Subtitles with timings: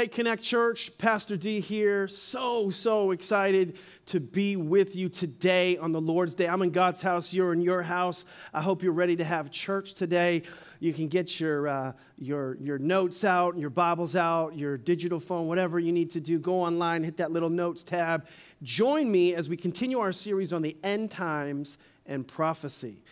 [0.00, 2.08] Hey, Connect Church, Pastor D here.
[2.08, 6.48] So, so excited to be with you today on the Lord's Day.
[6.48, 8.24] I'm in God's house, you're in your house.
[8.54, 10.44] I hope you're ready to have church today.
[10.78, 15.48] You can get your, uh, your, your notes out, your Bibles out, your digital phone,
[15.48, 16.38] whatever you need to do.
[16.38, 18.26] Go online, hit that little notes tab.
[18.62, 21.76] Join me as we continue our series on the end times
[22.06, 23.02] and prophecy.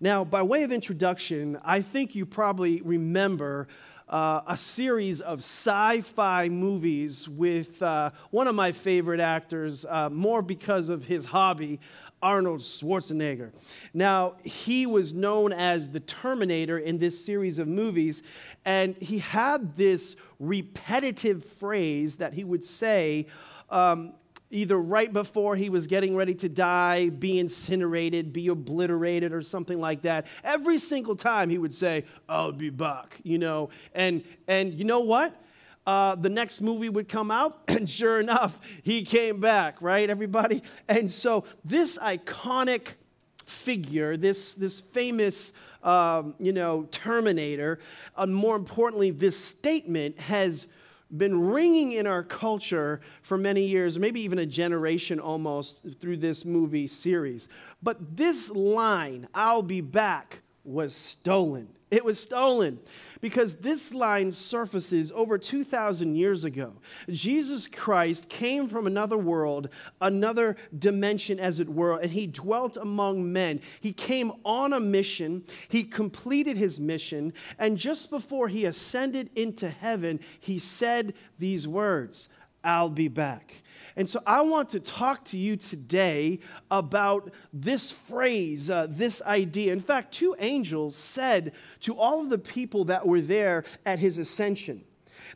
[0.00, 3.68] Now, by way of introduction, I think you probably remember
[4.08, 10.08] uh, a series of sci fi movies with uh, one of my favorite actors, uh,
[10.10, 11.80] more because of his hobby,
[12.22, 13.52] Arnold Schwarzenegger.
[13.94, 18.22] Now, he was known as the Terminator in this series of movies,
[18.64, 23.26] and he had this repetitive phrase that he would say.
[23.70, 24.14] Um,
[24.50, 29.80] either right before he was getting ready to die, be incinerated, be obliterated, or something
[29.80, 30.26] like that.
[30.42, 33.70] Every single time he would say, I'll be back, you know.
[33.94, 35.34] And, and you know what?
[35.86, 40.62] Uh, the next movie would come out, and sure enough, he came back, right, everybody?
[40.88, 42.94] And so this iconic
[43.44, 47.78] figure, this, this famous um, you know, Terminator,
[48.16, 50.66] and more importantly, this statement has
[51.16, 56.44] been ringing in our culture for many years, maybe even a generation almost through this
[56.44, 57.48] movie series.
[57.82, 61.68] But this line, I'll be back, was stolen.
[61.90, 62.80] It was stolen
[63.20, 66.74] because this line surfaces over 2,000 years ago.
[67.08, 69.70] Jesus Christ came from another world,
[70.00, 73.60] another dimension, as it were, and he dwelt among men.
[73.80, 79.68] He came on a mission, he completed his mission, and just before he ascended into
[79.70, 82.28] heaven, he said these words
[82.64, 83.62] I'll be back.
[83.96, 86.38] And so I want to talk to you today
[86.70, 89.72] about this phrase, uh, this idea.
[89.72, 94.18] In fact, two angels said to all of the people that were there at his
[94.18, 94.84] ascension,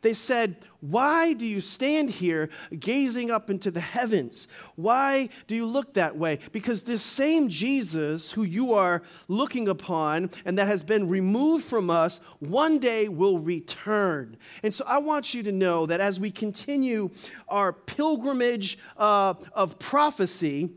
[0.00, 2.48] they said, Why do you stand here
[2.78, 4.48] gazing up into the heavens?
[4.74, 6.38] Why do you look that way?
[6.50, 11.90] Because this same Jesus who you are looking upon and that has been removed from
[11.90, 14.36] us one day will return.
[14.62, 17.10] And so I want you to know that as we continue
[17.48, 20.70] our pilgrimage uh, of prophecy,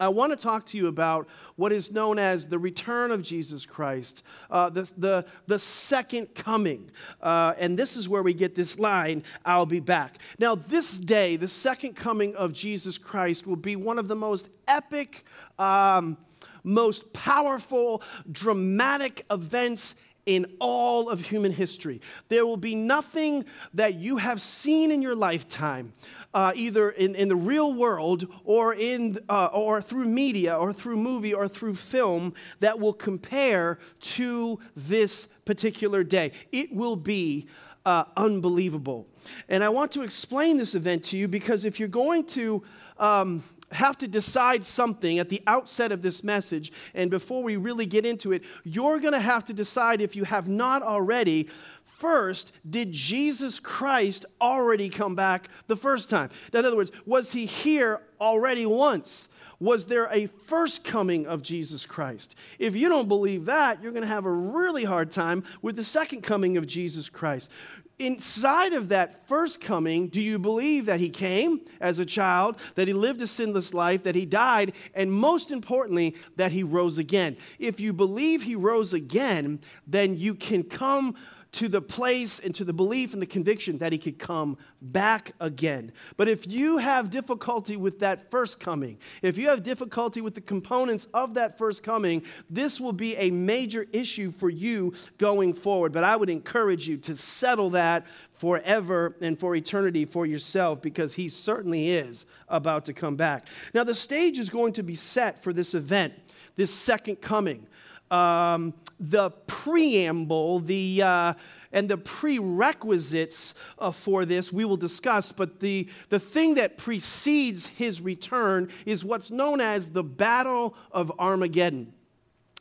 [0.00, 3.66] I want to talk to you about what is known as the return of Jesus
[3.66, 6.90] Christ, uh, the, the, the second coming.
[7.22, 10.16] Uh, and this is where we get this line, I'll be back.
[10.38, 14.48] Now, this day, the second coming of Jesus Christ, will be one of the most
[14.66, 15.24] epic,
[15.58, 16.16] um,
[16.64, 22.00] most powerful, dramatic events in all of human history.
[22.28, 23.44] There will be nothing
[23.74, 25.92] that you have seen in your lifetime,
[26.34, 30.96] uh, either in, in the real world or, in, uh, or through media or through
[30.96, 36.32] movie or through film, that will compare to this particular day.
[36.52, 37.48] It will be
[37.84, 39.08] uh, unbelievable.
[39.48, 42.62] And I want to explain this event to you because if you're going to
[42.98, 43.42] um,
[43.72, 48.04] have to decide something at the outset of this message, and before we really get
[48.04, 51.48] into it, you're going to have to decide if you have not already.
[51.84, 56.30] First, did Jesus Christ already come back the first time?
[56.52, 59.28] In other words, was he here already once?
[59.60, 62.34] Was there a first coming of Jesus Christ?
[62.58, 65.84] If you don't believe that, you're going to have a really hard time with the
[65.84, 67.52] second coming of Jesus Christ
[68.00, 72.88] inside of that first coming, do you believe that he came as a child, that
[72.88, 77.36] he lived a sinless life, that he died, and most importantly, that he rose again?
[77.58, 81.14] If you believe he rose again, then you can come
[81.52, 85.32] to the place and to the belief and the conviction that he could come back
[85.40, 85.92] again.
[86.16, 90.40] But if you have difficulty with that first coming, if you have difficulty with the
[90.40, 95.92] components of that first coming, this will be a major issue for you going forward.
[95.92, 101.14] But I would encourage you to settle that forever and for eternity for yourself because
[101.14, 103.48] he certainly is about to come back.
[103.74, 106.14] Now, the stage is going to be set for this event,
[106.56, 107.66] this second coming
[108.10, 111.34] um, the preamble, the uh,
[111.72, 117.68] and the prerequisites uh, for this we will discuss, but the, the thing that precedes
[117.68, 121.92] his return is what's known as the Battle of Armageddon.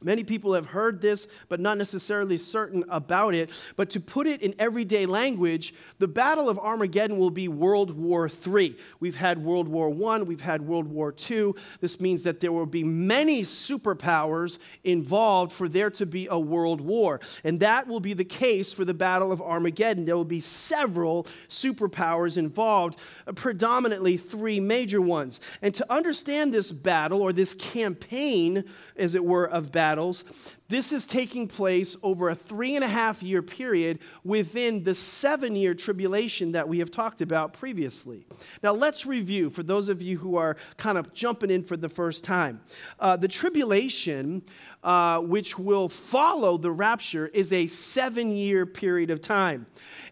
[0.02, 3.50] Many people have heard this, but not necessarily certain about it.
[3.76, 8.30] But to put it in everyday language, the Battle of Armageddon will be World War
[8.30, 8.78] III.
[9.02, 11.52] We've had World War I, we've had World War II.
[11.82, 16.80] This means that there will be many superpowers involved for there to be a world
[16.80, 17.20] war.
[17.44, 20.06] And that will be the case for the Battle of Armageddon.
[20.06, 22.98] There will be several superpowers involved,
[23.28, 25.42] uh, predominantly three major ones.
[25.62, 28.64] And to understand this battle or this campaign,
[28.96, 30.24] as it were, of battle, battles.
[30.68, 35.56] This is taking place over a three and a half year period within the seven
[35.56, 38.28] year tribulation that we have talked about previously.
[38.62, 41.90] Now, let's review for those of you who are kind of jumping in for the
[41.90, 42.62] first time.
[43.00, 44.44] Uh, the tribulation,
[44.84, 49.66] uh, which will follow the rapture, is a seven year period of time.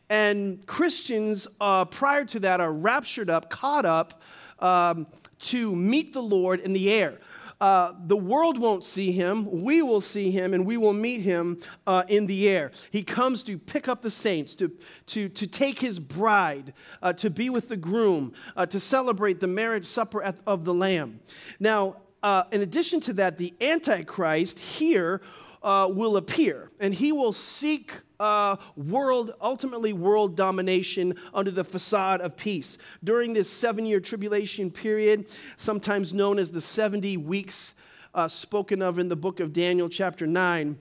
[0.10, 4.24] And Christians uh, prior to that are raptured up, caught up
[4.58, 5.06] um,
[5.40, 7.20] to meet the Lord in the air.
[7.60, 9.64] Uh, the world won't see him.
[9.64, 12.72] We will see him and we will meet him uh, in the air.
[12.92, 14.72] He comes to pick up the saints, to,
[15.08, 19.48] to, to take his bride, uh, to be with the groom, uh, to celebrate the
[19.48, 21.20] marriage supper at, of the Lamb.
[21.60, 25.22] Now, uh, in addition to that, the Antichrist here
[25.64, 32.22] uh, will appear and he will seek uh, world, ultimately world domination under the facade
[32.22, 32.78] of peace.
[33.04, 37.76] During this seven year tribulation period, sometimes known as the 70 weeks
[38.14, 40.78] uh, spoken of in the book of Daniel, chapter 9,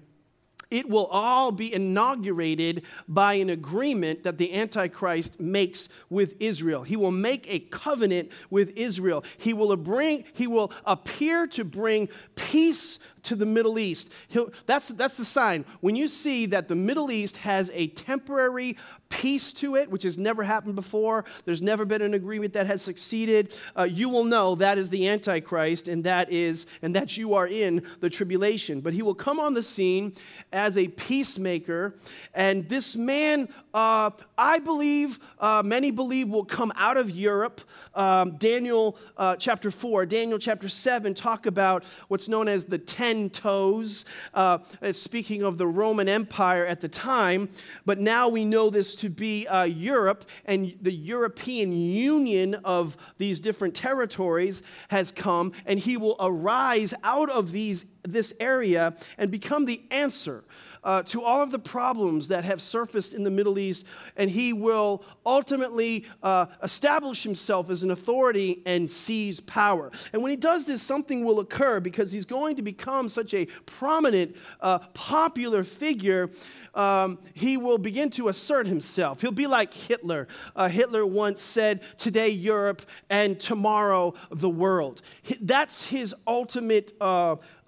[0.70, 6.82] it will all be inaugurated by an agreement that the Antichrist makes with Israel.
[6.82, 9.24] He will make a covenant with Israel.
[9.38, 14.12] He will bring, he will appear to bring peace to the Middle East.
[14.28, 15.64] He'll, that's, that's the sign.
[15.80, 18.76] When you see that the Middle East has a temporary
[19.16, 22.82] peace to it, which has never happened before, there's never been an agreement that has
[22.82, 27.32] succeeded, uh, you will know that is the Antichrist and that is, and that you
[27.32, 28.80] are in the tribulation.
[28.80, 30.12] But he will come on the scene
[30.52, 31.94] as a peacemaker,
[32.34, 34.08] and this man, uh,
[34.38, 37.60] I believe, uh, many believe, will come out of Europe.
[37.94, 43.28] Um, Daniel uh, chapter 4, Daniel chapter 7 talk about what's known as the ten
[43.28, 44.60] toes, uh,
[44.92, 47.50] speaking of the Roman Empire at the time.
[47.84, 53.40] But now we know this to be uh, Europe, and the European Union of these
[53.40, 59.66] different territories has come, and he will arise out of these, this area and become
[59.66, 60.44] the answer
[60.86, 63.84] uh, to all of the problems that have surfaced in the Middle East,
[64.16, 69.90] and he will ultimately uh, establish himself as an authority and seize power.
[70.12, 73.46] And when he does this, something will occur because he's going to become such a
[73.66, 76.30] prominent, uh, popular figure.
[76.72, 79.22] Um, he will begin to assert himself.
[79.22, 80.28] He'll be like Hitler.
[80.54, 85.02] Uh, Hitler once said, Today, Europe, and tomorrow, the world.
[85.40, 86.92] That's his ultimate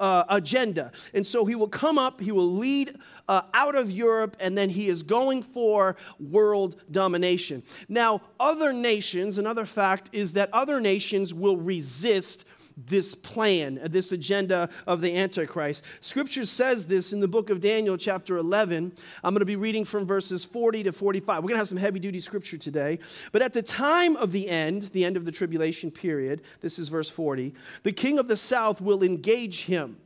[0.00, 0.92] uh, agenda.
[1.14, 2.96] And so he will come up, he will lead
[3.28, 7.62] uh, out of Europe, and then he is going for world domination.
[7.88, 12.44] Now, other nations, another fact is that other nations will resist
[12.86, 15.84] this plan, this agenda of the Antichrist.
[16.00, 18.92] Scripture says this in the book of Daniel, chapter 11.
[19.24, 21.42] I'm going to be reading from verses 40 to 45.
[21.42, 22.98] We're going to have some heavy duty scripture today.
[23.32, 26.88] But at the time of the end, the end of the tribulation period, this is
[26.88, 29.96] verse 40, the king of the south will engage him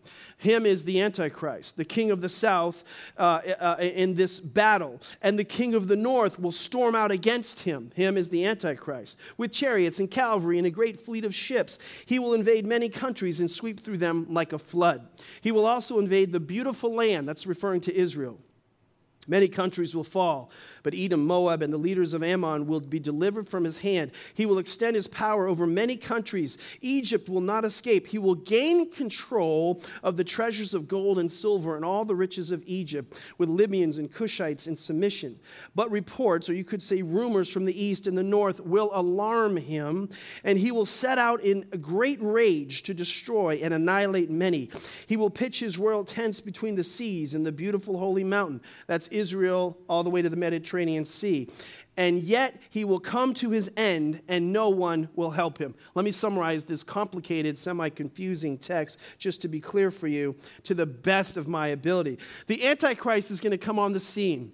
[0.42, 2.84] him is the Antichrist, the king of the south
[3.16, 5.00] uh, uh, in this battle.
[5.22, 7.92] And the king of the north will storm out against him.
[7.94, 11.78] Him is the Antichrist, with chariots and cavalry and a great fleet of ships.
[12.06, 15.06] He will invade many countries and sweep through them like a flood.
[15.40, 18.38] He will also invade the beautiful land, that's referring to Israel.
[19.28, 20.50] Many countries will fall,
[20.82, 24.10] but Edom, Moab, and the leaders of Ammon will be delivered from his hand.
[24.34, 26.58] He will extend his power over many countries.
[26.80, 28.08] Egypt will not escape.
[28.08, 32.50] He will gain control of the treasures of gold and silver and all the riches
[32.50, 35.38] of Egypt, with Libyans and Cushites in submission.
[35.72, 39.56] But reports, or you could say rumors from the east and the north, will alarm
[39.56, 40.08] him,
[40.42, 44.68] and he will set out in great rage to destroy and annihilate many.
[45.06, 48.60] He will pitch his royal tents between the seas and the beautiful holy mountain.
[48.88, 51.48] That's Israel all the way to the Mediterranean Sea.
[51.96, 55.74] And yet he will come to his end and no one will help him.
[55.94, 60.74] Let me summarize this complicated, semi confusing text just to be clear for you to
[60.74, 62.18] the best of my ability.
[62.46, 64.52] The Antichrist is going to come on the scene.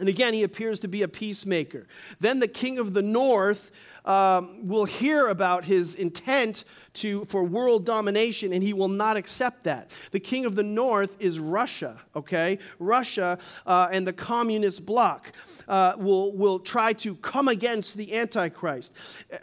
[0.00, 1.86] And again, he appears to be a peacemaker.
[2.18, 3.70] Then the king of the north
[4.04, 9.64] um, will hear about his intent to, for world domination, and he will not accept
[9.64, 9.90] that.
[10.10, 12.58] The king of the north is Russia, okay?
[12.78, 15.32] Russia uh, and the communist bloc
[15.66, 18.92] uh, will, will try to come against the Antichrist.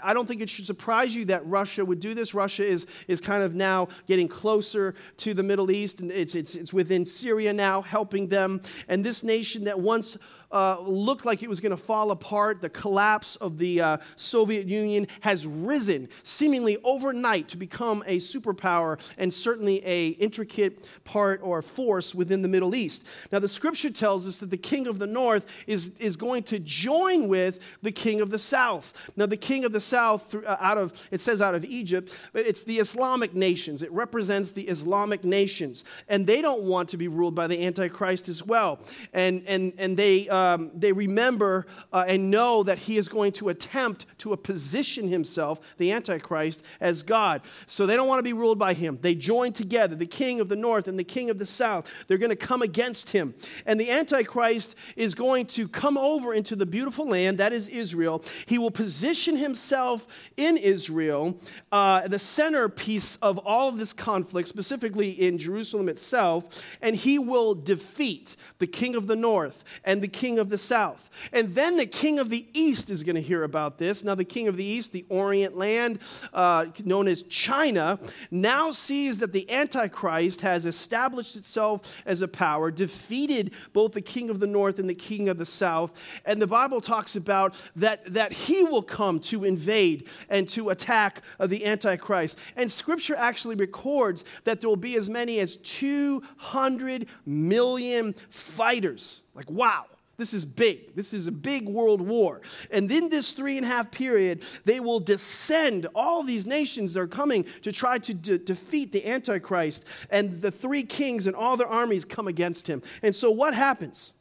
[0.03, 2.33] I don't think it should surprise you that Russia would do this.
[2.33, 6.55] Russia is, is kind of now getting closer to the Middle East, and it's, it's,
[6.55, 8.61] it's within Syria now, helping them.
[8.87, 10.17] And this nation that once
[10.51, 14.67] uh, looked like it was going to fall apart, the collapse of the uh, Soviet
[14.67, 21.61] Union has risen seemingly overnight to become a superpower and certainly a intricate part or
[21.61, 23.05] force within the Middle East.
[23.31, 26.59] Now, the scripture tells us that the king of the north is, is going to
[26.59, 29.11] join with the king of the south.
[29.15, 32.45] Now, the king of the south, uh, out of, it says out of Egypt, but
[32.45, 33.81] it's the Islamic nations.
[33.81, 35.83] It represents the Islamic nations.
[36.07, 38.79] And they don't want to be ruled by the Antichrist as well.
[39.13, 43.49] And, and, and they, um, they remember uh, and know that he is going to
[43.49, 47.41] attempt to position himself, the Antichrist, as God.
[47.67, 48.97] So they don't want to be ruled by him.
[49.01, 51.91] They join together, the king of the north and the king of the south.
[52.07, 53.33] They're going to come against him.
[53.65, 58.23] And the Antichrist is going to come over into the beautiful land, that is Israel.
[58.45, 61.37] He will position himself in Israel,
[61.71, 67.53] uh, the centerpiece of all of this conflict, specifically in Jerusalem itself, and he will
[67.53, 71.09] defeat the king of the north and the king of the south.
[71.33, 74.03] And then the king of the east is going to hear about this.
[74.03, 75.99] Now, the king of the east, the Orient land,
[76.33, 82.71] uh, known as China, now sees that the Antichrist has established itself as a power,
[82.71, 86.21] defeated both the king of the north and the king of the south.
[86.25, 91.21] And the Bible talks about that, that he will come to invade and to attack
[91.39, 92.39] uh, the Antichrist.
[92.55, 99.21] And scripture actually records that there will be as many as 200 million fighters.
[99.33, 99.85] Like, wow.
[100.21, 100.93] This is big.
[100.93, 102.41] This is a big world war.
[102.69, 105.87] And in this three and a half period, they will descend.
[105.95, 109.87] All these nations are coming to try to de- defeat the Antichrist.
[110.11, 112.83] And the three kings and all their armies come against him.
[113.01, 114.13] And so what happens?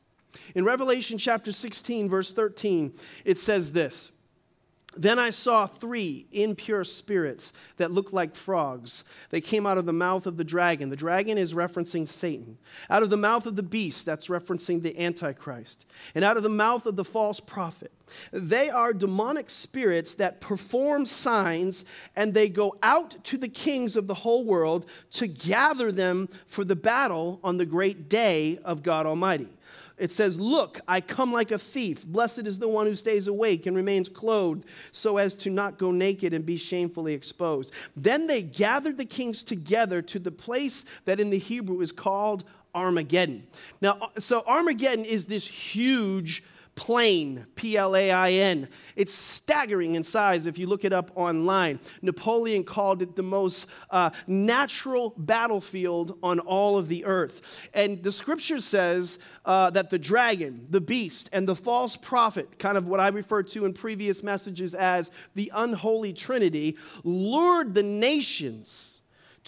[0.54, 2.94] In Revelation chapter 16, verse 13,
[3.26, 4.10] it says this
[4.96, 9.04] then I saw three impure spirits that looked like frogs.
[9.30, 10.90] They came out of the mouth of the dragon.
[10.90, 12.58] The dragon is referencing Satan.
[12.88, 15.86] Out of the mouth of the beast, that's referencing the Antichrist.
[16.14, 17.92] And out of the mouth of the false prophet.
[18.32, 21.84] They are demonic spirits that perform signs
[22.16, 26.64] and they go out to the kings of the whole world to gather them for
[26.64, 29.48] the battle on the great day of God Almighty.
[30.00, 32.06] It says, Look, I come like a thief.
[32.06, 35.92] Blessed is the one who stays awake and remains clothed, so as to not go
[35.92, 37.72] naked and be shamefully exposed.
[37.94, 42.44] Then they gathered the kings together to the place that in the Hebrew is called
[42.74, 43.46] Armageddon.
[43.82, 46.42] Now, uh, so Armageddon is this huge
[46.80, 48.66] plain, P L A I N.
[48.96, 51.78] It's staggering in size if you look it up online.
[52.00, 57.68] Napoleon called it the most uh, natural battlefield on all of the earth.
[57.74, 62.78] And the scripture says uh, that the dragon, the beast, and the false prophet, kind
[62.78, 68.89] of what I referred to in previous messages as the unholy trinity, lured the nations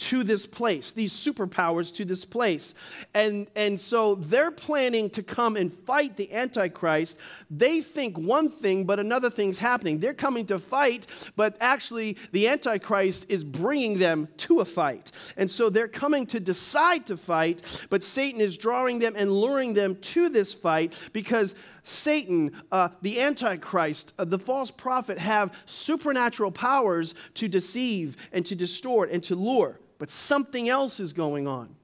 [0.03, 2.75] to this place, these superpowers to this place.
[3.15, 7.21] And, and so they're planning to come and fight the Antichrist.
[7.49, 10.01] They think one thing, but another thing's happening.
[10.01, 11.07] They're coming to fight,
[11.37, 15.13] but actually the Antichrist is bringing them to a fight.
[15.37, 19.75] And so they're coming to decide to fight, but Satan is drawing them and luring
[19.75, 21.55] them to this fight because
[21.85, 28.57] Satan, uh, the Antichrist, uh, the false prophet have supernatural powers to deceive and to
[28.57, 31.77] distort and to lure but something else is going on.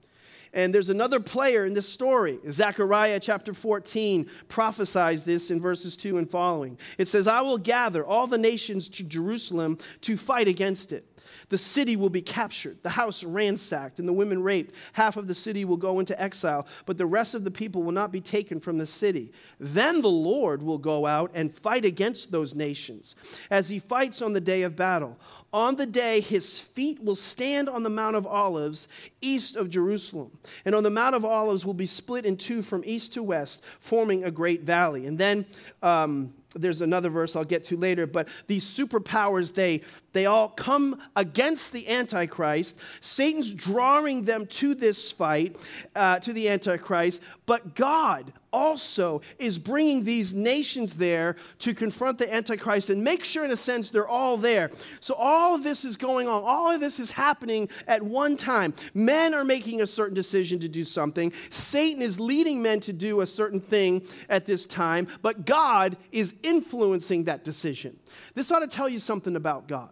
[0.52, 2.40] And there's another player in this story.
[2.50, 6.80] Zechariah chapter 14 prophesies this in verses 2 and following.
[6.98, 11.06] It says, I will gather all the nations to Jerusalem to fight against it.
[11.48, 14.74] The city will be captured, the house ransacked, and the women raped.
[14.94, 17.92] Half of the city will go into exile, but the rest of the people will
[17.92, 19.32] not be taken from the city.
[19.58, 23.14] Then the Lord will go out and fight against those nations
[23.50, 25.18] as he fights on the day of battle.
[25.52, 28.86] On the day his feet will stand on the Mount of Olives
[29.20, 30.36] east of Jerusalem.
[30.64, 33.64] And on the Mount of Olives will be split in two from east to west,
[33.80, 35.06] forming a great valley.
[35.06, 35.46] And then
[35.82, 39.82] um, there's another verse I'll get to later, but these superpowers, they,
[40.18, 42.76] they all come against the Antichrist.
[43.00, 45.56] Satan's drawing them to this fight,
[45.94, 52.32] uh, to the Antichrist, but God also is bringing these nations there to confront the
[52.32, 54.70] Antichrist and make sure, in a sense, they're all there.
[55.00, 56.42] So, all of this is going on.
[56.44, 58.74] All of this is happening at one time.
[58.94, 63.20] Men are making a certain decision to do something, Satan is leading men to do
[63.20, 67.98] a certain thing at this time, but God is influencing that decision.
[68.34, 69.90] This ought to tell you something about God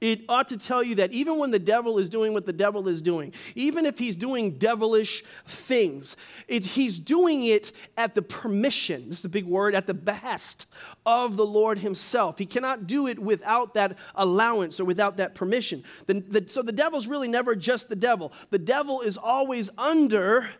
[0.00, 2.88] it ought to tell you that even when the devil is doing what the devil
[2.88, 6.16] is doing, even if he's doing devilish things,
[6.48, 10.66] it, he's doing it at the permission, this is a big word, at the behest
[11.04, 12.38] of the Lord himself.
[12.38, 15.84] He cannot do it without that allowance or without that permission.
[16.06, 20.50] The, the, so the devil's really never just the devil, the devil is always under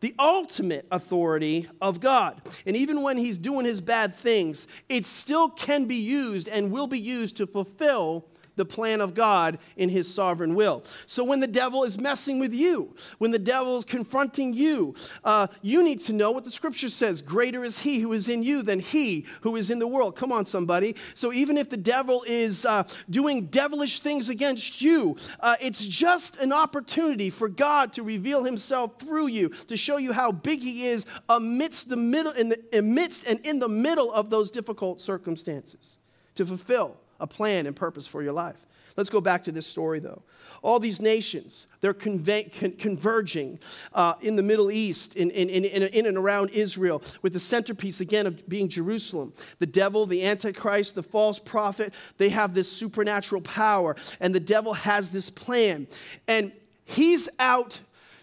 [0.00, 2.40] the ultimate authority of God.
[2.66, 6.86] And even when he's doing his bad things, it still can be used and will
[6.86, 8.24] be used to fulfill
[8.60, 10.84] the plan of God in his sovereign will.
[11.06, 15.46] So when the devil is messing with you, when the devil is confronting you, uh,
[15.62, 18.62] you need to know what the scripture says greater is he who is in you
[18.62, 20.14] than he who is in the world.
[20.14, 20.94] Come on, somebody.
[21.14, 26.38] So even if the devil is uh, doing devilish things against you, uh, it's just
[26.42, 30.86] an opportunity for God to reveal himself through you, to show you how big he
[30.86, 35.96] is amidst the middle, in the amidst and in the middle of those difficult circumstances,
[36.34, 38.66] to fulfill a plan and purpose for your life.
[38.96, 40.22] Let's go back to this story, though.
[40.62, 43.58] All these nations, they're conve- con- converging
[43.94, 48.00] uh, in the Middle East, in, in, in, in, and around Israel, with the centerpiece
[48.00, 49.32] again of being Jerusalem.
[49.58, 54.74] The devil, the Antichrist, the false prophet, they have this supernatural power, and the devil
[54.74, 55.86] has this plan.
[56.28, 56.52] And
[56.84, 57.80] he's out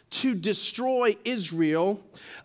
[0.09, 2.03] to destroy Israel.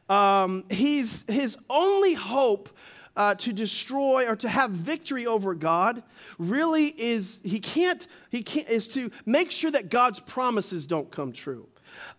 [0.08, 2.70] Um, he's, his only hope
[3.16, 6.02] uh, to destroy or to have victory over God
[6.38, 11.32] really is he can't he can't is to make sure that God's promises don't come
[11.32, 11.68] true.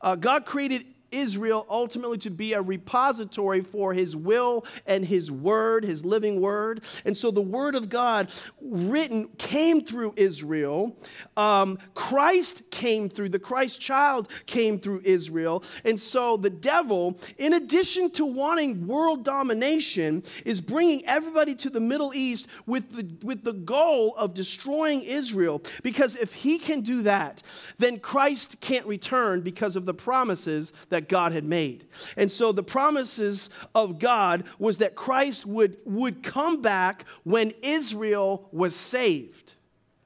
[0.01, 5.85] Uh, God created Israel ultimately to be a repository for his will and his word,
[5.85, 6.83] his living word.
[7.05, 8.29] And so the word of God
[8.61, 10.97] written came through Israel.
[11.37, 15.63] Um, Christ came through, the Christ child came through Israel.
[15.85, 21.79] And so the devil, in addition to wanting world domination, is bringing everybody to the
[21.79, 25.61] Middle East with the, with the goal of destroying Israel.
[25.83, 27.43] Because if he can do that,
[27.77, 31.85] then Christ can't return because of the promises that that God had made.
[32.15, 38.47] And so the promises of God was that Christ would, would come back when Israel
[38.51, 39.53] was saved.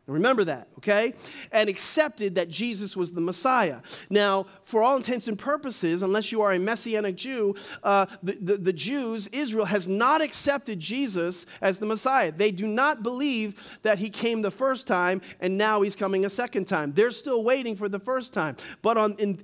[0.08, 1.14] Remember that, okay?
[1.52, 3.80] And accepted that Jesus was the Messiah.
[4.10, 8.58] Now, for all intents and purposes, unless you are a Messianic Jew, uh, the, the,
[8.58, 12.32] the, Jews, Israel, has not accepted Jesus as the Messiah.
[12.32, 16.30] They do not believe that he came the first time and now he's coming a
[16.30, 16.94] second time.
[16.94, 18.56] They're still waiting for the first time.
[18.82, 19.42] But, on, in,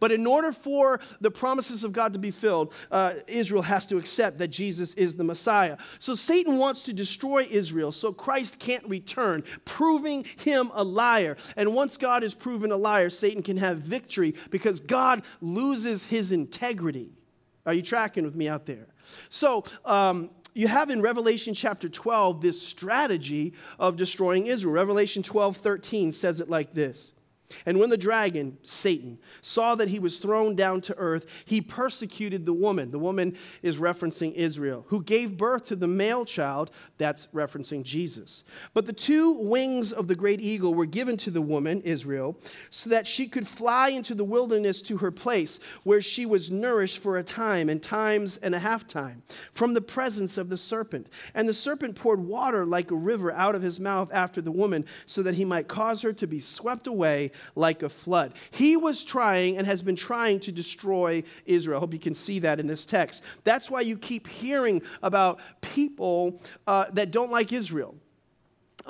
[0.00, 3.96] but in order for the promises of God to be filled, uh, Israel has to
[3.96, 5.76] accept that Jesus is the Messiah.
[6.00, 11.36] So Satan wants to destroy Israel so Christ can't return, prove proving him a liar.
[11.56, 16.32] And once God is proven a liar, Satan can have victory because God loses his
[16.32, 17.10] integrity.
[17.66, 18.86] Are you tracking with me out there?
[19.28, 24.74] So, um, you have in Revelation chapter 12 this strategy of destroying Israel.
[24.74, 27.12] Revelation 12 13 says it like this
[27.66, 32.46] and when the dragon, Satan, saw that he was thrown down to earth, he persecuted
[32.46, 32.90] the woman.
[32.90, 36.70] The woman is referencing Israel, who gave birth to the male child.
[36.98, 38.44] That's referencing Jesus.
[38.74, 42.38] But the two wings of the great eagle were given to the woman, Israel,
[42.70, 46.98] so that she could fly into the wilderness to her place, where she was nourished
[46.98, 51.08] for a time and times and a half time from the presence of the serpent.
[51.34, 54.84] And the serpent poured water like a river out of his mouth after the woman,
[55.06, 58.34] so that he might cause her to be swept away like a flood.
[58.50, 61.78] He was trying and has been trying to destroy Israel.
[61.78, 63.24] I hope you can see that in this text.
[63.44, 67.94] That's why you keep hearing about people uh, that don't like Israel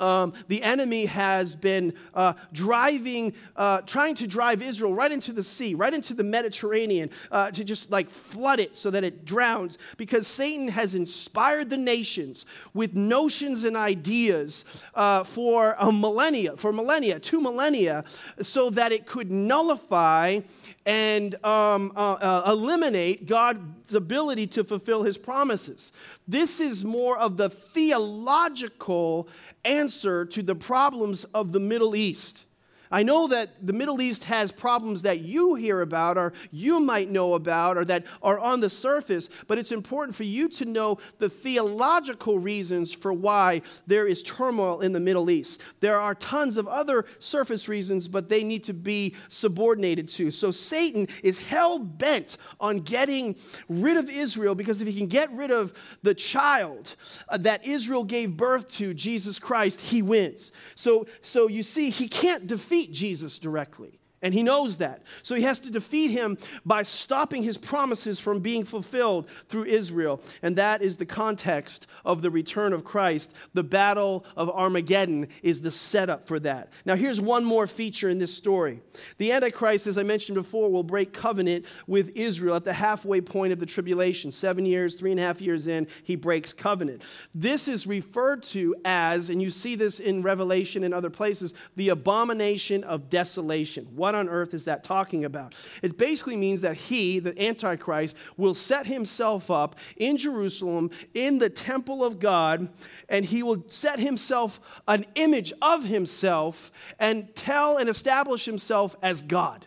[0.01, 5.43] um, the enemy has been uh, driving, uh, trying to drive Israel right into the
[5.43, 9.77] sea, right into the Mediterranean, uh, to just like flood it so that it drowns,
[9.97, 16.73] because Satan has inspired the nations with notions and ideas uh, for a millennia, for
[16.73, 18.03] millennia, two millennia,
[18.41, 20.39] so that it could nullify
[20.85, 23.59] and um, uh, uh, eliminate God's
[23.93, 25.93] ability to fulfill his promises.
[26.27, 29.27] This is more of the theological
[29.63, 32.45] answer to the problems of the Middle East.
[32.91, 37.09] I know that the Middle East has problems that you hear about or you might
[37.09, 40.97] know about or that are on the surface, but it's important for you to know
[41.19, 45.61] the theological reasons for why there is turmoil in the Middle East.
[45.79, 50.31] There are tons of other surface reasons, but they need to be subordinated to.
[50.31, 53.35] So Satan is hell bent on getting
[53.69, 55.73] rid of Israel because if he can get rid of
[56.03, 56.95] the child
[57.29, 60.51] uh, that Israel gave birth to, Jesus Christ, he wins.
[60.75, 64.00] So, so you see, he can't defeat defeat Jesus directly.
[64.21, 65.01] And he knows that.
[65.23, 70.21] So he has to defeat him by stopping his promises from being fulfilled through Israel.
[70.43, 73.35] And that is the context of the return of Christ.
[73.53, 76.71] The battle of Armageddon is the setup for that.
[76.85, 78.81] Now, here's one more feature in this story
[79.17, 83.53] the Antichrist, as I mentioned before, will break covenant with Israel at the halfway point
[83.53, 84.31] of the tribulation.
[84.31, 87.01] Seven years, three and a half years in, he breaks covenant.
[87.33, 91.89] This is referred to as, and you see this in Revelation and other places, the
[91.89, 93.87] abomination of desolation.
[93.95, 95.55] What What on earth is that talking about?
[95.81, 101.49] It basically means that he, the Antichrist, will set himself up in Jerusalem in the
[101.49, 102.67] temple of God,
[103.07, 109.21] and he will set himself an image of himself and tell and establish himself as
[109.21, 109.65] God.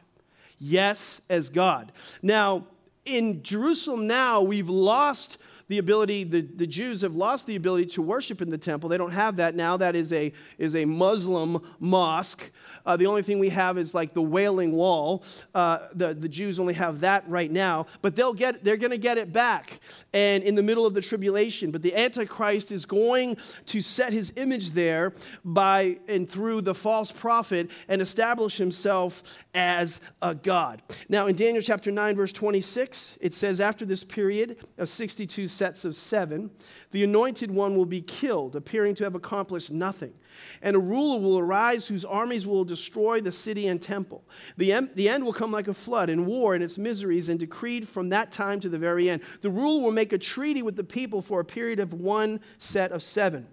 [0.59, 1.91] Yes, as God.
[2.21, 2.67] Now,
[3.07, 8.03] in Jerusalem now, we've lost the ability, the, the Jews have lost the ability to
[8.03, 8.89] worship in the temple.
[8.89, 9.77] They don't have that now.
[9.77, 12.51] That is a, is a Muslim mosque.
[12.85, 15.25] Uh, the only thing we have is like the Wailing Wall.
[15.55, 18.99] Uh, the, the Jews only have that right now, but they'll get, they're going to
[18.99, 19.81] get it back
[20.13, 21.71] and in the middle of the tribulation.
[21.71, 27.11] But the Antichrist is going to set his image there by and through the false
[27.11, 29.23] prophet and establish himself
[29.55, 30.83] as a God.
[31.09, 35.87] Now, in Daniel chapter 9, verse 26, it says, After this period of 62 sets
[35.87, 36.51] of seven,
[36.91, 40.13] the anointed one will be killed, appearing to have accomplished nothing.
[40.61, 44.25] And a ruler will arise whose armies will destroy the city and temple.
[44.59, 47.41] The, em- the end will come like a flood, and war and its miseries, and
[47.41, 49.23] decreed from that time to the very end.
[49.41, 52.93] The ruler will make a treaty with the people for a period of one set
[52.93, 53.47] of seven.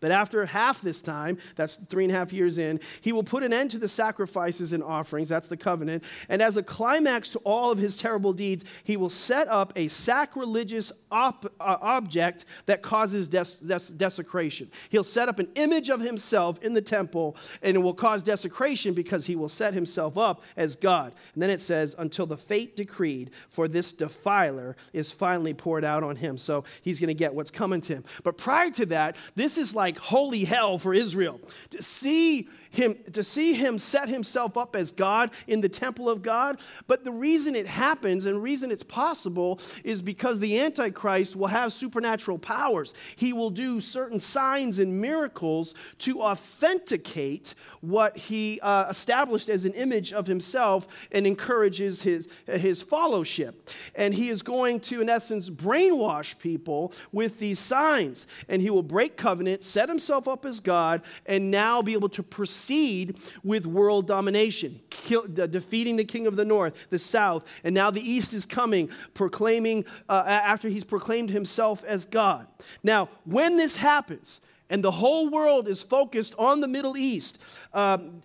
[0.00, 3.42] But after half this time, that's three and a half years in, he will put
[3.42, 6.04] an end to the sacrifices and offerings, that's the covenant.
[6.28, 9.88] And as a climax to all of his terrible deeds, he will set up a
[9.88, 14.70] sacrilegious op- uh, object that causes des- des- desecration.
[14.90, 18.94] He'll set up an image of himself in the temple, and it will cause desecration
[18.94, 21.12] because he will set himself up as God.
[21.34, 26.02] And then it says, until the fate decreed for this defiler is finally poured out
[26.02, 26.38] on him.
[26.38, 28.04] So he's going to get what's coming to him.
[28.22, 31.40] But prior to that, this is like like holy hell for Israel.
[31.70, 36.22] To see him to see him set himself up as God in the temple of
[36.22, 36.58] God.
[36.86, 41.72] But the reason it happens and reason it's possible is because the Antichrist will have
[41.72, 42.94] supernatural powers.
[43.16, 49.72] He will do certain signs and miracles to authenticate what he uh, established as an
[49.72, 53.70] image of himself and encourages his, his fellowship.
[53.94, 58.26] And he is going to, in essence, brainwash people with these signs.
[58.48, 62.22] And he will break covenant, set himself up as God, and now be able to
[62.22, 67.72] proceed proceed with world domination, kill, defeating the king of the north, the south, and
[67.74, 72.48] now the east is coming, proclaiming, uh, after he's proclaimed himself as God.
[72.82, 74.40] Now, when this happens,
[74.70, 77.40] and the whole world is focused on the Middle East,
[77.72, 78.22] um,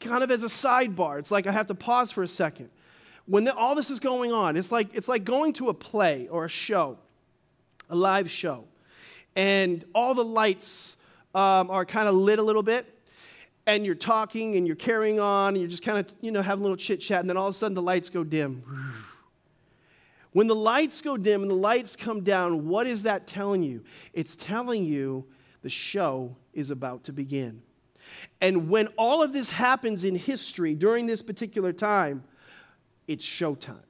[0.00, 2.70] kind of as a sidebar, it's like I have to pause for a second.
[3.26, 6.26] When the, all this is going on, it's like, it's like going to a play
[6.28, 6.98] or a show,
[7.88, 8.64] a live show,
[9.36, 10.96] and all the lights
[11.34, 12.84] um, are kind of lit a little bit
[13.66, 16.62] and you're talking and you're carrying on and you're just kind of, you know, having
[16.62, 18.64] a little chit chat, and then all of a sudden the lights go dim.
[20.32, 23.82] When the lights go dim and the lights come down, what is that telling you?
[24.12, 25.26] It's telling you
[25.62, 27.62] the show is about to begin.
[28.40, 32.22] And when all of this happens in history during this particular time,
[33.08, 33.82] it's showtime.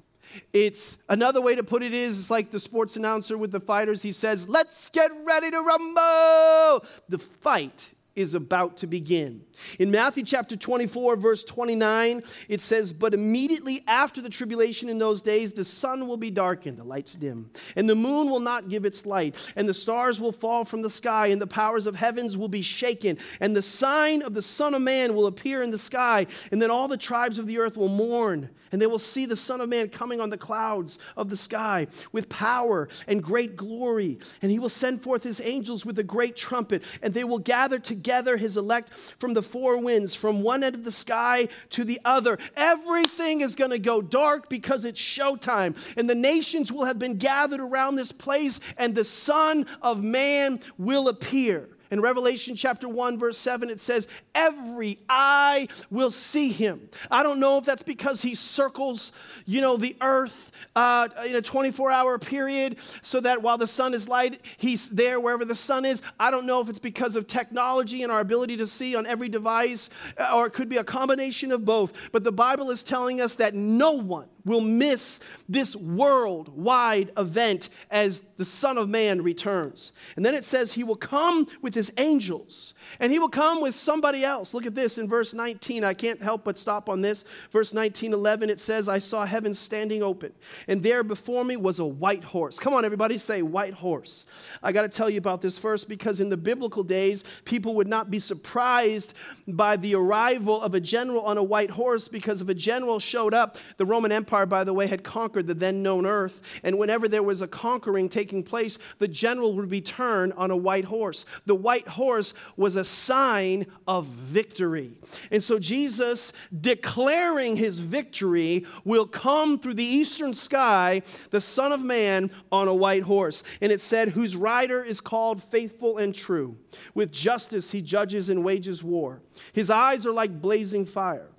[0.53, 4.03] It's another way to put it is it's like the sports announcer with the fighters.
[4.03, 6.87] He says, Let's get ready to rumble.
[7.09, 9.43] The fight is about to begin.
[9.79, 15.23] In Matthew chapter 24, verse 29, it says, But immediately after the tribulation in those
[15.23, 18.85] days, the sun will be darkened, the lights dim, and the moon will not give
[18.85, 22.37] its light, and the stars will fall from the sky, and the powers of heavens
[22.37, 25.79] will be shaken, and the sign of the Son of Man will appear in the
[25.79, 29.27] sky, and then all the tribes of the earth will mourn, and they will see
[29.27, 33.57] the Son of Man coming on the clouds of the sky with power and great
[33.57, 37.39] glory, and he will send forth his angels with a great trumpet, and they will
[37.39, 41.85] gather together his elect from the four winds from one end of the sky to
[41.85, 42.39] the other.
[42.57, 45.77] Everything is going to go dark because it's showtime.
[45.97, 50.61] And the nations will have been gathered around this place, and the Son of Man
[50.79, 51.69] will appear.
[51.91, 56.89] In Revelation chapter 1, verse 7, it says, Every eye will see him.
[57.11, 59.11] I don't know if that's because he circles,
[59.45, 63.93] you know, the earth uh, in a 24 hour period so that while the sun
[63.93, 66.01] is light, he's there wherever the sun is.
[66.19, 69.29] I don't know if it's because of technology and our ability to see on every
[69.29, 72.13] device, uh, or it could be a combination of both.
[72.13, 78.23] But the Bible is telling us that no one will miss this worldwide event as
[78.37, 79.93] the Son of Man returns.
[80.17, 83.75] And then it says he will come with his angels and he will come with
[83.75, 84.55] somebody else.
[84.55, 85.85] Look at this in verse 19.
[85.85, 87.25] I can't help but stop on this.
[87.51, 90.33] Verse 19, 11, it says, I saw heaven standing open,
[90.69, 92.59] and there before me was a white horse.
[92.59, 94.27] Come on, everybody, say white horse.
[94.63, 97.89] I got to tell you about this first because in the biblical days, people would
[97.89, 99.15] not be surprised
[99.47, 103.35] by the arrival of a general on a white horse because if a general showed
[103.35, 106.61] up, the Roman Empire Empire, by the way, had conquered the then known earth.
[106.63, 110.85] And whenever there was a conquering taking place, the general would return on a white
[110.85, 111.27] horse.
[111.47, 115.01] The white horse was a sign of victory.
[115.33, 121.83] And so Jesus, declaring his victory, will come through the eastern sky, the Son of
[121.83, 123.43] Man on a white horse.
[123.61, 126.57] And it said, whose rider is called faithful and true.
[126.95, 129.23] With justice he judges and wages war.
[129.53, 131.31] His eyes are like blazing fire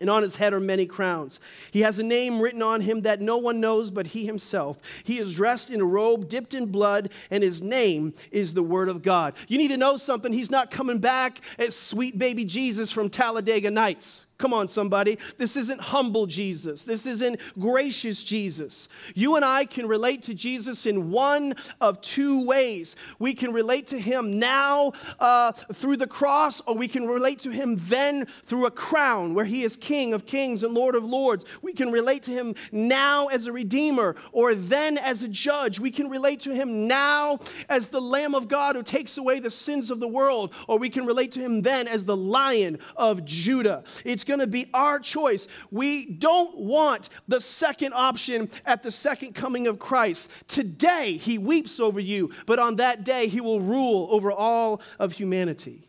[0.00, 1.40] and on his head are many crowns.
[1.70, 4.78] He has a name written on him that no one knows but he himself.
[5.04, 8.88] He is dressed in a robe dipped in blood, and his name is the Word
[8.88, 9.34] of God.
[9.48, 10.32] You need to know something.
[10.32, 14.26] He's not coming back as sweet baby Jesus from Talladega Nights.
[14.40, 15.18] Come on, somebody.
[15.36, 16.84] This isn't humble Jesus.
[16.84, 18.88] This isn't gracious Jesus.
[19.14, 22.96] You and I can relate to Jesus in one of two ways.
[23.18, 27.50] We can relate to him now uh, through the cross, or we can relate to
[27.50, 31.44] him then through a crown where he is King of kings and Lord of lords.
[31.60, 35.78] We can relate to him now as a redeemer, or then as a judge.
[35.78, 39.50] We can relate to him now as the Lamb of God who takes away the
[39.50, 43.26] sins of the world, or we can relate to him then as the Lion of
[43.26, 43.84] Judah.
[44.06, 45.48] It's going to be our choice.
[45.70, 50.48] We don't want the second option at the second coming of Christ.
[50.48, 55.12] Today, he weeps over you, but on that day, he will rule over all of
[55.12, 55.88] humanity.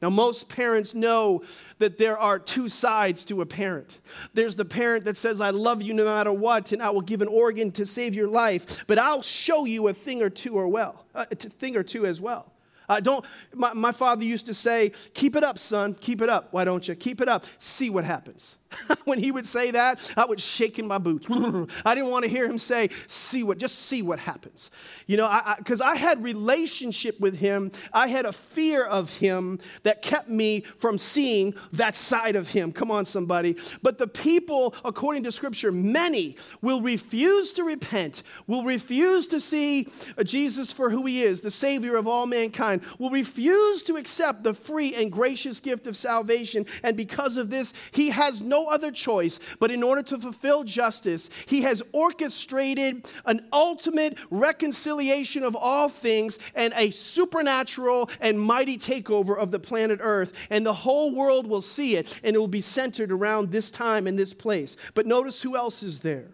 [0.00, 1.42] Now, most parents know
[1.78, 4.00] that there are two sides to a parent.
[4.32, 7.20] There's the parent that says, I love you no matter what, and I will give
[7.20, 10.68] an organ to save your life, but I'll show you a thing or two or
[10.68, 12.52] well, uh, a thing or two as well.
[12.88, 13.24] Uh, don't,
[13.54, 16.48] my, my father used to say, keep it up, son, keep it up.
[16.52, 16.94] Why don't you?
[16.94, 17.44] Keep it up.
[17.58, 18.56] See what happens.
[19.04, 21.26] when he would say that, I would shake in my boots.
[21.84, 24.70] I didn't want to hear him say, see what, just see what happens.
[25.06, 27.72] You know, because I, I, I, had relationship with him.
[27.92, 32.72] I had a fear of him that kept me from seeing that side of him.
[32.72, 33.56] Come on, somebody.
[33.82, 39.88] But the people, according to scripture, many will refuse to repent, will refuse to see
[40.24, 44.54] Jesus for who he is, the savior of all mankind, will refuse to accept the
[44.54, 46.66] free and gracious gift of salvation.
[46.82, 50.64] And because of this, he has no no other choice, but in order to fulfill
[50.64, 58.76] justice, he has orchestrated an ultimate reconciliation of all things and a supernatural and mighty
[58.76, 60.46] takeover of the planet Earth.
[60.50, 64.06] And the whole world will see it, and it will be centered around this time
[64.06, 64.76] and this place.
[64.94, 66.28] But notice who else is there?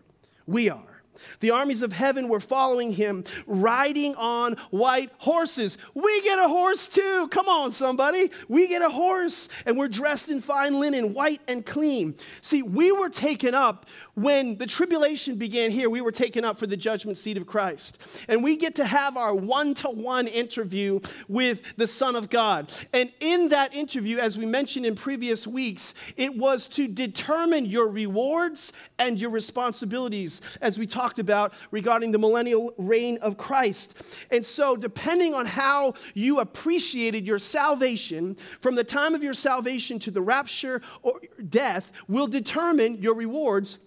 [0.47, 0.94] We are.
[1.41, 5.79] The armies of heaven were following him, riding on white horses.
[5.95, 7.29] We get a horse too.
[7.31, 8.31] Come on, somebody.
[8.49, 12.15] We get a horse, and we're dressed in fine linen, white and clean.
[12.41, 15.91] See, we were taken up when the tribulation began here.
[15.91, 18.25] We were taken up for the judgment seat of Christ.
[18.29, 22.73] And we get to have our one to one interview with the Son of God.
[22.93, 27.89] And in that interview, as we mentioned in previous weeks, it was to determine your
[27.89, 34.27] rewards and your responsibilities, as we talked about regarding the millennial reign of Christ.
[34.31, 39.99] And so, depending on how you appreciated your salvation, from the time of your salvation
[40.01, 43.79] to the rapture or death, will determine your rewards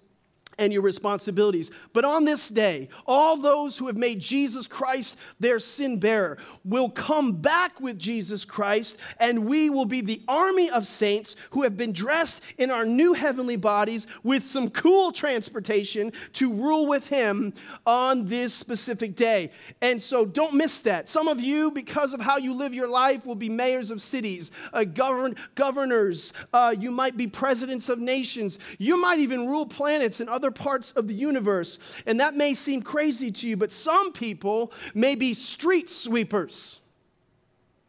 [0.58, 1.72] and your responsibilities.
[1.93, 6.89] But on this day, all those who have made Jesus Christ their sin bearer will
[6.89, 11.78] come back with Jesus Christ, and we will be the army of saints who have
[11.78, 17.54] been dressed in our new heavenly bodies with some cool transportation to rule with Him
[17.86, 19.52] on this specific day.
[19.82, 21.10] And so don't miss that.
[21.10, 24.52] Some of you, because of how you live your life, will be mayors of cities,
[24.74, 30.20] uh, govern- governors, uh, you might be presidents of nations, you might even rule planets
[30.20, 32.04] and other other parts of the universe.
[32.06, 36.80] And that may seem crazy to you, but some people may be street sweepers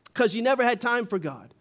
[0.07, 1.55] because you never had time for God.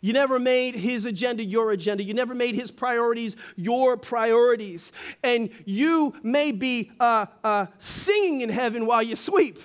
[0.00, 2.04] You never made his agenda your agenda.
[2.04, 4.92] You never made his priorities your priorities.
[5.22, 9.58] And you may be uh, uh, singing in heaven while you sweep.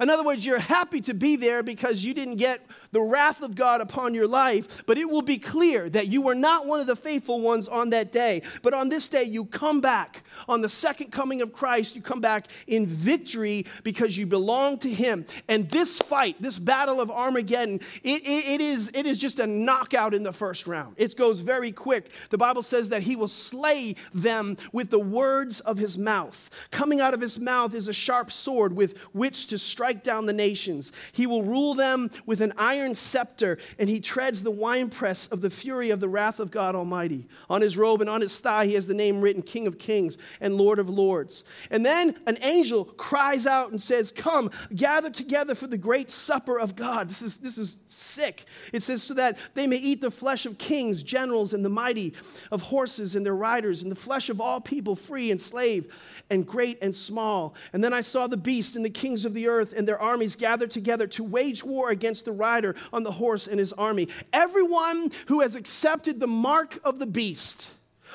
[0.00, 2.60] In other words, you're happy to be there because you didn't get
[2.92, 6.34] the wrath of God upon your life, but it will be clear that you were
[6.34, 8.42] not one of the faithful ones on that day.
[8.62, 10.22] But on this day, you come back.
[10.48, 14.90] On the second coming of Christ, you come back in victory because you belong to
[14.90, 15.24] Him.
[15.48, 19.46] And this fight, this battle of Armageddon, it, it, it, is, it is just a
[19.46, 20.94] knockout in the first round.
[20.98, 22.10] It goes very quick.
[22.30, 26.50] The Bible says that He will slay them with the words of His mouth.
[26.70, 30.32] Coming out of His mouth is a sharp sword with which to strike down the
[30.32, 30.92] nations.
[31.12, 35.50] He will rule them with an iron scepter, and he treads the winepress of the
[35.50, 37.26] fury of the wrath of God Almighty.
[37.48, 40.18] On his robe and on his thigh, he has the name written King of Kings
[40.40, 41.44] and Lord of Lords.
[41.70, 46.58] And then an angel cries out and says, Come, gather together for the great supper
[46.58, 47.08] of God.
[47.08, 48.44] This is, this is sick.
[48.72, 52.14] It says, So that they may eat the flesh of kings, generals, and the mighty,
[52.50, 56.46] of horses and their riders, and the flesh of all people, free and slave, and
[56.46, 57.54] great and small.
[57.72, 60.36] And then I saw the beast and the kings of the earth and their armies
[60.36, 64.08] gathered together to wage war against the rider on the horse and his army.
[64.32, 67.74] Everyone who has accepted the mark of the beast,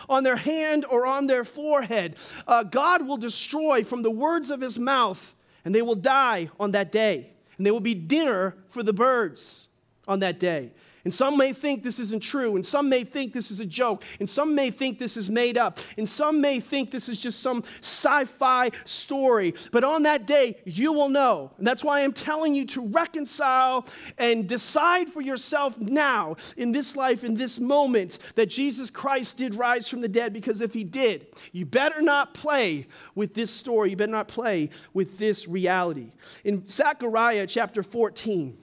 [0.09, 2.15] on their hand or on their forehead.
[2.47, 6.71] Uh, God will destroy from the words of his mouth, and they will die on
[6.71, 7.31] that day.
[7.57, 9.67] And they will be dinner for the birds
[10.07, 10.71] on that day.
[11.07, 14.03] And some may think this isn't true, and some may think this is a joke,
[14.19, 17.39] and some may think this is made up, and some may think this is just
[17.39, 19.53] some sci fi story.
[19.71, 21.53] But on that day, you will know.
[21.57, 26.93] And that's why I'm telling you to reconcile and decide for yourself now, in this
[26.97, 30.83] life, in this moment, that Jesus Christ did rise from the dead, because if he
[30.83, 33.91] did, you better not play with this story.
[33.91, 36.11] You better not play with this reality.
[36.43, 38.57] In Zechariah chapter 14,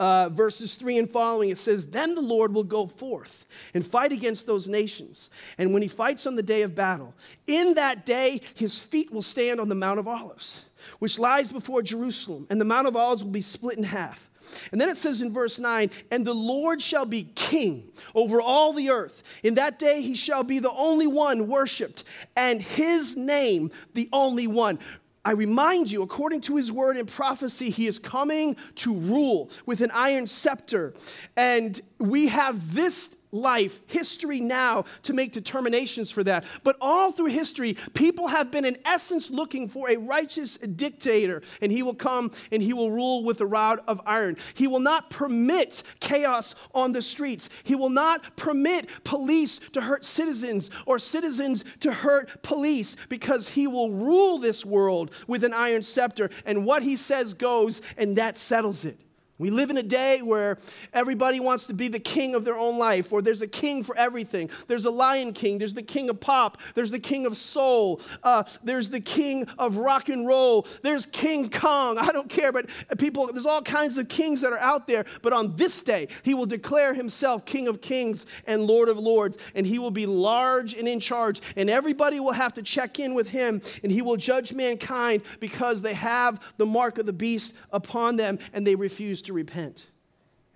[0.00, 4.12] uh, verses 3 and following, it says, Then the Lord will go forth and fight
[4.12, 5.28] against those nations.
[5.58, 7.14] And when he fights on the day of battle,
[7.46, 10.64] in that day his feet will stand on the Mount of Olives,
[10.98, 14.30] which lies before Jerusalem, and the Mount of Olives will be split in half.
[14.72, 18.72] And then it says in verse 9, and the Lord shall be king over all
[18.72, 19.40] the earth.
[19.44, 24.46] In that day he shall be the only one worshiped, and his name the only
[24.46, 24.78] one.
[25.24, 29.82] I remind you, according to his word and prophecy, he is coming to rule with
[29.82, 30.94] an iron scepter.
[31.36, 36.44] And we have this life, history now to make determinations for that.
[36.64, 41.70] But all through history, people have been, in essence, looking for a righteous dictator, and
[41.70, 44.36] he will come and he will rule with a rod of iron.
[44.54, 50.04] He will not permit chaos on the streets, he will not permit police to hurt
[50.04, 55.82] citizens or citizens to hurt police because he will rule this world with an iron
[55.82, 58.98] scepter, and what he says goes, and that settles it.
[59.40, 60.58] We live in a day where
[60.92, 63.96] everybody wants to be the king of their own life, or there's a king for
[63.96, 64.50] everything.
[64.68, 68.42] There's a lion king, there's the king of pop, there's the king of soul, uh,
[68.62, 71.96] there's the king of rock and roll, there's King Kong.
[72.10, 72.66] I don't care, but
[72.98, 75.06] people, there's all kinds of kings that are out there.
[75.22, 79.38] But on this day, he will declare himself king of kings and lord of lords,
[79.54, 83.14] and he will be large and in charge, and everybody will have to check in
[83.14, 87.56] with him, and he will judge mankind because they have the mark of the beast
[87.72, 89.86] upon them and they refuse to to repent.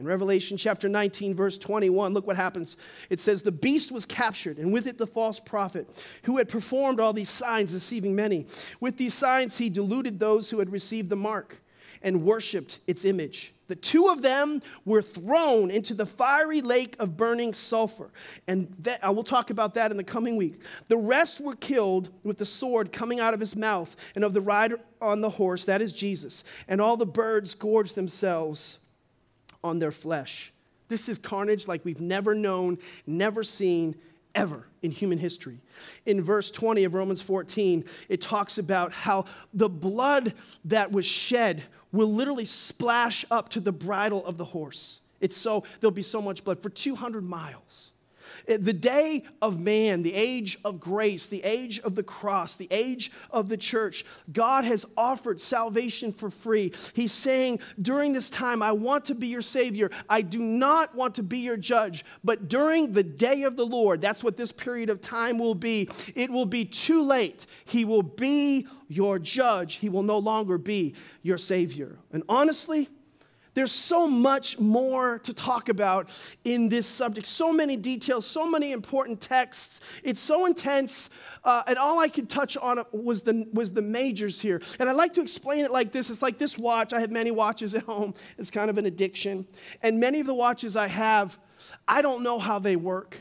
[0.01, 2.77] In Revelation chapter 19, verse 21, look what happens.
[3.09, 5.89] It says, The beast was captured, and with it the false prophet,
[6.25, 8.47] who had performed all these signs, deceiving many.
[8.81, 11.63] With these signs, he deluded those who had received the mark
[12.05, 13.53] and worshiped its image.
[13.67, 18.11] The two of them were thrown into the fiery lake of burning sulfur.
[18.47, 20.61] And that, I will talk about that in the coming week.
[20.89, 24.43] The rest were killed with the sword coming out of his mouth and of the
[24.43, 26.45] rider on the horse, that is Jesus.
[26.69, 28.79] And all the birds gorged themselves
[29.65, 30.53] on their flesh.
[30.89, 33.97] This is carnage like we've never known, never seen,
[34.35, 35.61] ever in human history.
[36.05, 40.35] In verse 20 of Romans 14, it talks about how the blood
[40.67, 41.65] that was shed
[41.95, 45.01] will literally splash up to the bridle of the horse.
[45.21, 47.93] It's so, there'll be so much blood for 200 miles.
[48.47, 53.11] The day of man, the age of grace, the age of the cross, the age
[53.31, 56.73] of the church, God has offered salvation for free.
[56.95, 59.91] He's saying, during this time, I want to be your Savior.
[60.09, 62.05] I do not want to be your judge.
[62.23, 65.89] But during the day of the Lord, that's what this period of time will be,
[66.15, 67.47] it will be too late.
[67.65, 71.99] He will be your judge, He will no longer be your Savior.
[72.13, 72.89] And honestly,
[73.55, 76.11] there's so much more to talk about
[76.45, 80.01] in this subject, so many details, so many important texts.
[80.05, 81.11] It's so intense,
[81.45, 84.61] uh, and all I could touch on was the, was the majors here.
[84.79, 86.93] And I like to explain it like this it's like this watch.
[86.93, 89.47] I have many watches at home, it's kind of an addiction.
[89.83, 91.39] And many of the watches I have,
[91.87, 93.19] I don't know how they work.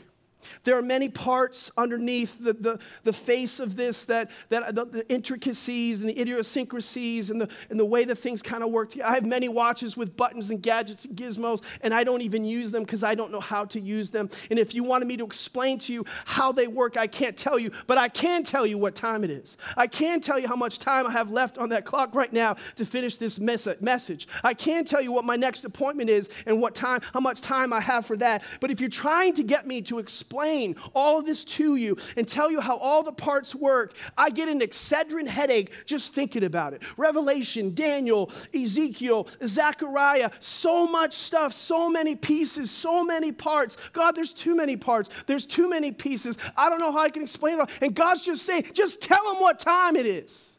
[0.64, 5.12] There are many parts underneath the, the, the face of this that, that the, the,
[5.12, 9.10] intricacies and the idiosyncrasies and the, and the way that things kind of work together.
[9.10, 12.72] I have many watches with buttons and gadgets and gizmos, and I don't even use
[12.72, 14.30] them because I don't know how to use them.
[14.50, 17.58] And if you wanted me to explain to you how they work, I can't tell
[17.58, 19.56] you, but I can tell you what time it is.
[19.76, 22.54] I can tell you how much time I have left on that clock right now
[22.76, 24.28] to finish this mes- message.
[24.42, 27.72] I can tell you what my next appointment is and what time, how much time
[27.72, 28.44] I have for that.
[28.60, 31.96] But if you're trying to get me to explain, explain all of this to you
[32.16, 36.42] and tell you how all the parts work, I get an Excedrin headache just thinking
[36.42, 36.82] about it.
[36.96, 43.76] Revelation, Daniel, Ezekiel, Zechariah, so much stuff, so many pieces, so many parts.
[43.92, 45.08] God, there's too many parts.
[45.26, 46.36] There's too many pieces.
[46.56, 47.68] I don't know how I can explain it all.
[47.80, 50.58] And God's just saying, just tell them what time it is.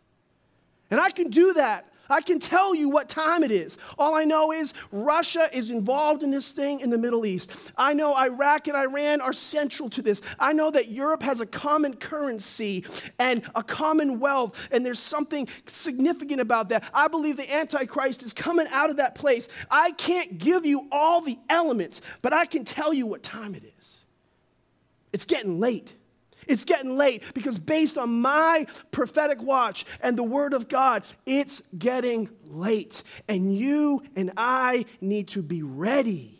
[0.90, 3.78] And I can do that I can tell you what time it is.
[3.98, 7.72] All I know is Russia is involved in this thing in the Middle East.
[7.78, 10.22] I know Iraq and Iran are central to this.
[10.40, 12.86] I know that Europe has a common currency
[13.20, 16.90] and a common wealth, and there's something significant about that.
[16.94, 19.48] I believe the Antichrist is coming out of that place.
[19.70, 23.64] I can't give you all the elements, but I can tell you what time it
[23.78, 24.06] is.
[25.14, 25.96] It's getting late.
[26.48, 31.62] It's getting late because, based on my prophetic watch and the word of God, it's
[31.78, 33.04] getting late.
[33.28, 36.35] And you and I need to be ready.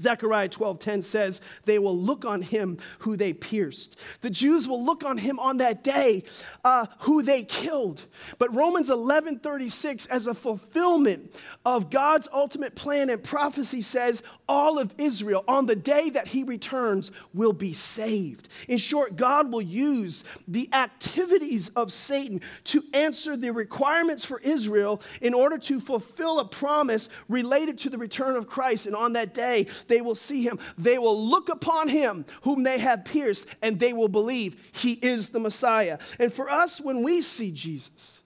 [0.00, 5.04] Zechariah 12:10 says, "They will look on him who they pierced." The Jews will look
[5.04, 6.24] on him on that day,
[6.64, 8.06] uh, who they killed.
[8.38, 11.34] But Romans 11:36, as a fulfillment
[11.64, 16.42] of God's ultimate plan and prophecy, says, "All of Israel on the day that He
[16.42, 23.36] returns will be saved." In short, God will use the activities of Satan to answer
[23.36, 28.46] the requirements for Israel in order to fulfill a promise related to the return of
[28.46, 28.86] Christ.
[28.86, 30.58] And on that day, they will see him.
[30.78, 35.28] They will look upon him whom they have pierced, and they will believe he is
[35.28, 35.98] the Messiah.
[36.18, 38.22] And for us, when we see Jesus,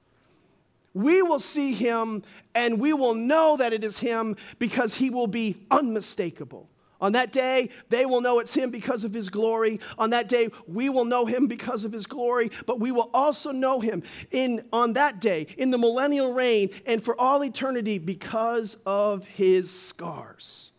[0.93, 2.23] we will see him
[2.55, 6.69] and we will know that it is him because he will be unmistakable.
[7.01, 9.81] On that day, they will know it's him because of his glory.
[9.99, 13.51] On that day, we will know him because of his glory, but we will also
[13.53, 18.77] know him in on that day in the millennial reign and for all eternity because
[18.87, 20.71] of his scars.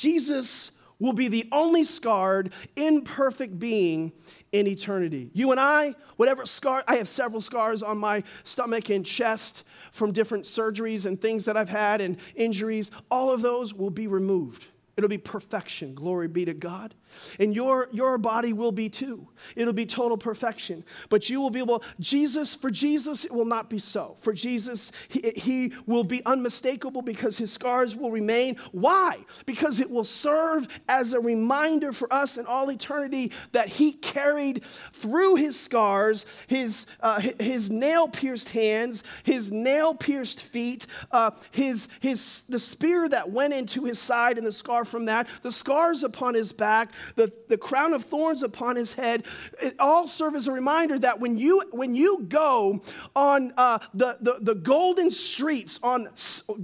[0.00, 4.12] Jesus will be the only scarred, imperfect being
[4.50, 5.30] in eternity.
[5.34, 10.12] You and I, whatever scar, I have several scars on my stomach and chest from
[10.12, 12.90] different surgeries and things that I've had and injuries.
[13.10, 14.68] All of those will be removed.
[14.96, 15.94] It'll be perfection.
[15.94, 16.94] Glory be to God.
[17.38, 19.28] And your, your body will be too.
[19.56, 20.84] It'll be total perfection.
[21.08, 24.16] But you will be able, Jesus, for Jesus, it will not be so.
[24.20, 28.56] For Jesus, he, he will be unmistakable because his scars will remain.
[28.72, 29.24] Why?
[29.46, 34.62] Because it will serve as a reminder for us in all eternity that he carried
[34.64, 41.88] through his scars, his, uh, his nail pierced hands, his nail pierced feet, uh, his,
[42.00, 46.02] his, the spear that went into his side and the scar from that, the scars
[46.02, 49.24] upon his back, the, the crown of thorns upon his head,
[49.62, 52.80] it all serve as a reminder that when you, when you go
[53.14, 56.08] on uh, the, the, the golden streets on,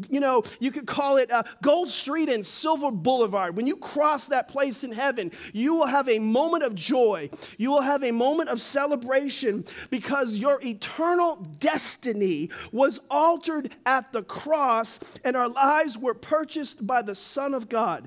[0.08, 4.26] you know, you could call it uh, Gold Street and Silver Boulevard, when you cross
[4.26, 7.30] that place in heaven, you will have a moment of joy.
[7.58, 14.22] You will have a moment of celebration because your eternal destiny was altered at the
[14.22, 18.05] cross and our lives were purchased by the Son of God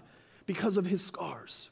[0.49, 1.69] because of his scars.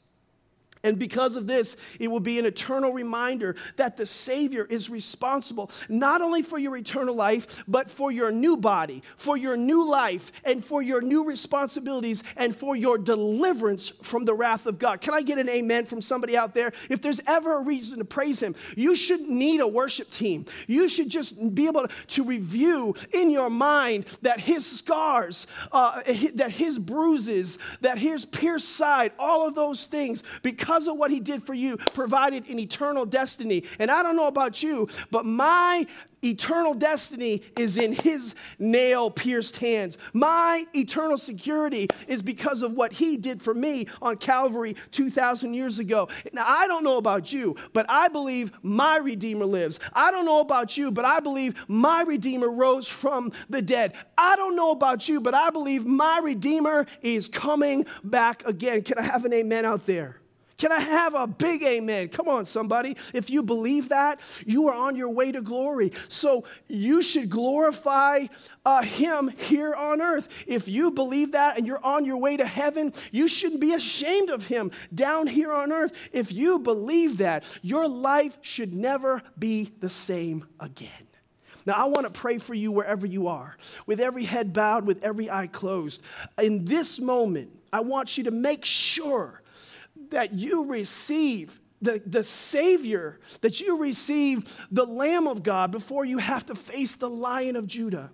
[0.82, 5.70] And because of this, it will be an eternal reminder that the Savior is responsible
[5.88, 10.32] not only for your eternal life, but for your new body, for your new life,
[10.44, 15.00] and for your new responsibilities, and for your deliverance from the wrath of God.
[15.00, 16.72] Can I get an amen from somebody out there?
[16.90, 20.46] If there's ever a reason to praise Him, you shouldn't need a worship team.
[20.66, 26.02] You should just be able to review in your mind that His scars, uh,
[26.34, 31.10] that His bruises, that His pierced side, all of those things, because because of what
[31.10, 33.64] he did for you, provided an eternal destiny.
[33.80, 35.84] And I don't know about you, but my
[36.22, 39.98] eternal destiny is in his nail pierced hands.
[40.12, 45.80] My eternal security is because of what he did for me on Calvary 2,000 years
[45.80, 46.08] ago.
[46.32, 49.80] Now, I don't know about you, but I believe my Redeemer lives.
[49.92, 53.94] I don't know about you, but I believe my Redeemer rose from the dead.
[54.16, 58.82] I don't know about you, but I believe my Redeemer is coming back again.
[58.82, 60.17] Can I have an amen out there?
[60.58, 62.08] Can I have a big amen?
[62.08, 62.96] Come on, somebody.
[63.14, 65.92] If you believe that, you are on your way to glory.
[66.08, 68.26] So you should glorify
[68.66, 70.44] uh, Him here on earth.
[70.48, 74.30] If you believe that and you're on your way to heaven, you shouldn't be ashamed
[74.30, 76.10] of Him down here on earth.
[76.12, 80.90] If you believe that, your life should never be the same again.
[81.66, 83.56] Now, I want to pray for you wherever you are,
[83.86, 86.02] with every head bowed, with every eye closed.
[86.42, 89.42] In this moment, I want you to make sure
[90.10, 96.18] that you receive the, the Savior, that you receive the Lamb of God before you
[96.18, 98.10] have to face the Lion of Judah.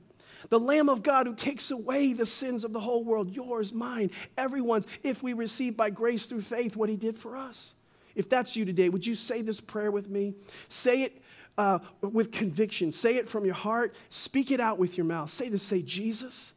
[0.51, 4.11] The Lamb of God who takes away the sins of the whole world, yours, mine,
[4.37, 7.75] everyone's, if we receive by grace through faith what He did for us.
[8.15, 10.35] If that's you today, would you say this prayer with me?
[10.69, 11.23] Say it
[11.57, 12.93] uh, with conviction.
[12.93, 13.95] Say it from your heart.
[14.09, 15.31] Speak it out with your mouth.
[15.31, 16.53] Say this say, Jesus,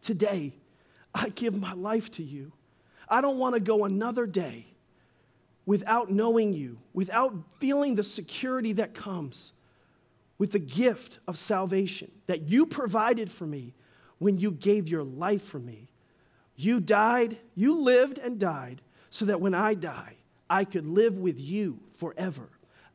[0.00, 0.54] today
[1.14, 2.52] I give my life to you.
[3.08, 4.66] I don't want to go another day
[5.64, 9.52] without knowing you, without feeling the security that comes
[10.38, 13.74] with the gift of salvation that you provided for me
[14.18, 15.88] when you gave your life for me.
[16.54, 18.80] You died, you lived and died
[19.10, 20.16] so that when I die,
[20.48, 22.48] I could live with you forever.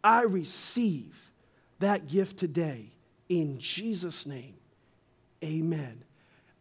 [0.03, 1.31] I receive
[1.79, 2.91] that gift today
[3.29, 4.55] in Jesus' name.
[5.43, 6.03] Amen.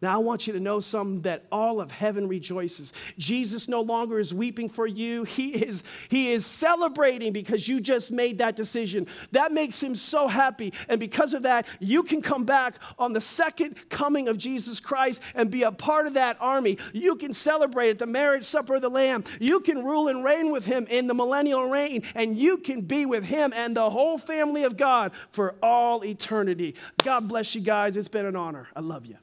[0.01, 2.91] Now, I want you to know something that all of heaven rejoices.
[3.19, 5.25] Jesus no longer is weeping for you.
[5.25, 9.05] He is, he is celebrating because you just made that decision.
[9.31, 10.73] That makes him so happy.
[10.89, 15.21] And because of that, you can come back on the second coming of Jesus Christ
[15.35, 16.79] and be a part of that army.
[16.93, 19.23] You can celebrate at the marriage supper of the Lamb.
[19.39, 22.01] You can rule and reign with him in the millennial reign.
[22.15, 26.75] And you can be with him and the whole family of God for all eternity.
[27.03, 27.97] God bless you guys.
[27.97, 28.67] It's been an honor.
[28.75, 29.17] I love you.